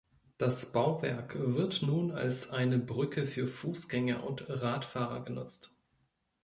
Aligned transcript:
Das 0.39 0.71
Bauwerk 0.73 1.35
wird 1.37 1.83
nun 1.83 2.09
als 2.09 2.49
eine 2.49 2.79
Brücke 2.79 3.27
für 3.27 3.45
Fußgänger 3.45 4.23
und 4.23 4.47
Radfahrer 4.49 5.23
genutzt. 5.23 5.75